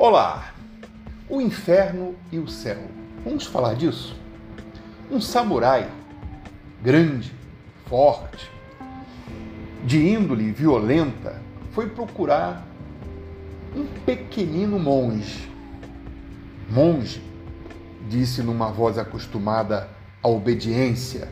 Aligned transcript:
Olá! 0.00 0.54
O 1.28 1.40
inferno 1.40 2.14
e 2.30 2.38
o 2.38 2.46
céu. 2.46 2.78
Vamos 3.24 3.46
falar 3.46 3.74
disso? 3.74 4.14
Um 5.10 5.20
samurai 5.20 5.90
grande, 6.80 7.32
forte, 7.86 8.48
de 9.84 9.98
índole 9.98 10.52
violenta, 10.52 11.42
foi 11.72 11.88
procurar 11.88 12.64
um 13.74 13.86
pequenino 14.06 14.78
monge. 14.78 15.50
Monge, 16.70 17.20
disse 18.08 18.40
numa 18.40 18.70
voz 18.70 18.98
acostumada 18.98 19.90
à 20.22 20.28
obediência, 20.28 21.28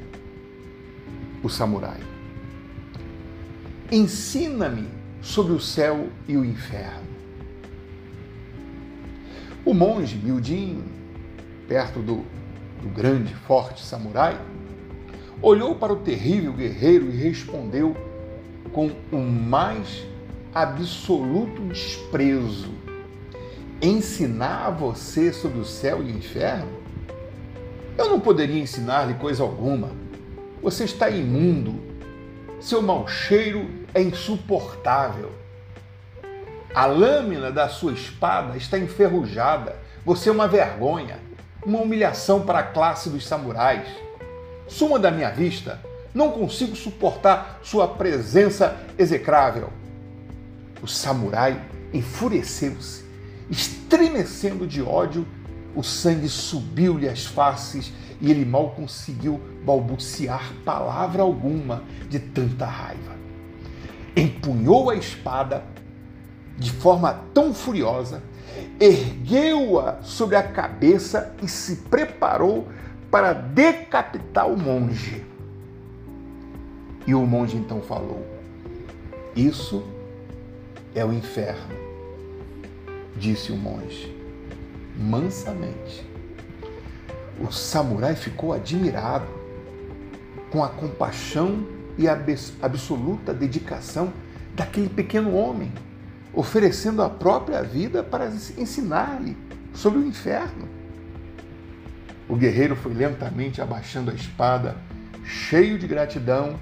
o 1.40 1.48
samurai. 1.48 2.00
Ensina-me 3.92 4.88
sobre 5.22 5.52
o 5.52 5.60
céu 5.60 6.08
e 6.26 6.36
o 6.36 6.44
inferno. 6.44 7.15
O 9.66 9.74
monge, 9.74 10.16
miudinho, 10.16 10.84
perto 11.66 11.98
do, 11.98 12.24
do 12.80 12.88
grande, 12.94 13.34
forte 13.34 13.84
samurai, 13.84 14.40
olhou 15.42 15.74
para 15.74 15.92
o 15.92 15.96
terrível 15.96 16.52
guerreiro 16.52 17.10
e 17.10 17.16
respondeu 17.16 17.96
com 18.72 18.92
o 19.10 19.18
mais 19.18 20.06
absoluto 20.54 21.62
desprezo: 21.62 22.70
Ensinar 23.82 24.66
a 24.66 24.70
você 24.70 25.32
sobre 25.32 25.58
o 25.58 25.64
céu 25.64 26.00
e 26.00 26.12
o 26.12 26.16
inferno? 26.16 26.70
Eu 27.98 28.08
não 28.08 28.20
poderia 28.20 28.62
ensinar-lhe 28.62 29.14
coisa 29.14 29.42
alguma. 29.42 29.90
Você 30.62 30.84
está 30.84 31.10
imundo. 31.10 31.74
Seu 32.60 32.80
mau 32.80 33.08
cheiro 33.08 33.68
é 33.92 34.00
insuportável. 34.00 35.32
A 36.76 36.84
lâmina 36.84 37.50
da 37.50 37.70
sua 37.70 37.94
espada 37.94 38.54
está 38.54 38.78
enferrujada. 38.78 39.76
Você 40.04 40.28
é 40.28 40.32
uma 40.32 40.46
vergonha, 40.46 41.18
uma 41.64 41.78
humilhação 41.78 42.42
para 42.42 42.58
a 42.58 42.62
classe 42.62 43.08
dos 43.08 43.26
samurais. 43.26 43.88
Suma 44.68 44.98
da 44.98 45.10
minha 45.10 45.30
vista. 45.30 45.80
Não 46.12 46.30
consigo 46.30 46.76
suportar 46.76 47.60
sua 47.62 47.88
presença 47.88 48.76
execrável. 48.98 49.70
O 50.82 50.86
samurai 50.86 51.58
enfureceu-se, 51.94 53.06
estremecendo 53.48 54.66
de 54.66 54.82
ódio. 54.82 55.26
O 55.74 55.82
sangue 55.82 56.28
subiu-lhe 56.28 57.08
às 57.08 57.24
faces 57.24 57.90
e 58.20 58.30
ele 58.30 58.44
mal 58.44 58.72
conseguiu 58.72 59.40
balbuciar 59.64 60.52
palavra 60.62 61.22
alguma 61.22 61.82
de 62.10 62.18
tanta 62.18 62.66
raiva. 62.66 63.16
Empunhou 64.14 64.90
a 64.90 64.94
espada 64.94 65.64
de 66.56 66.70
forma 66.70 67.20
tão 67.34 67.52
furiosa, 67.52 68.22
ergueu-a 68.80 70.02
sobre 70.02 70.36
a 70.36 70.42
cabeça 70.42 71.34
e 71.42 71.48
se 71.48 71.76
preparou 71.76 72.68
para 73.10 73.32
decapitar 73.32 74.48
o 74.48 74.56
monge. 74.56 75.24
E 77.06 77.14
o 77.14 77.24
monge 77.26 77.56
então 77.56 77.80
falou: 77.80 78.26
Isso 79.34 79.84
é 80.94 81.04
o 81.04 81.12
inferno, 81.12 81.74
disse 83.16 83.52
o 83.52 83.56
monge, 83.56 84.14
mansamente. 84.96 86.04
O 87.38 87.52
samurai 87.52 88.16
ficou 88.16 88.54
admirado 88.54 89.26
com 90.50 90.64
a 90.64 90.68
compaixão 90.70 91.66
e 91.98 92.08
a 92.08 92.18
absoluta 92.62 93.34
dedicação 93.34 94.10
daquele 94.54 94.88
pequeno 94.88 95.34
homem 95.34 95.70
oferecendo 96.36 97.02
a 97.02 97.08
própria 97.08 97.62
vida 97.62 98.02
para 98.02 98.26
ensinar-lhe 98.28 99.34
sobre 99.72 99.98
o 99.98 100.06
inferno. 100.06 100.68
O 102.28 102.36
guerreiro 102.36 102.76
foi 102.76 102.92
lentamente 102.92 103.62
abaixando 103.62 104.10
a 104.10 104.14
espada, 104.14 104.76
cheio 105.24 105.78
de 105.78 105.86
gratidão, 105.86 106.60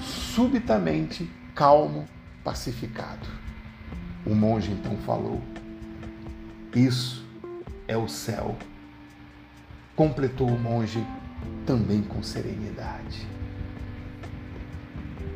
subitamente 0.00 1.30
calmo, 1.54 2.06
pacificado. 2.42 3.26
O 4.26 4.34
monge 4.34 4.72
então 4.72 4.96
falou: 4.98 5.40
Isso 6.74 7.24
é 7.86 7.96
o 7.96 8.08
céu. 8.08 8.56
Completou 9.94 10.48
o 10.48 10.58
monge 10.58 11.04
também 11.64 12.02
com 12.02 12.22
serenidade. 12.22 13.26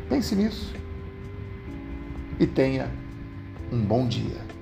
Pense 0.09 0.35
nisso 0.35 0.75
e 2.39 2.47
tenha 2.47 3.02
um 3.73 3.83
bom 3.83 4.07
dia. 4.07 4.62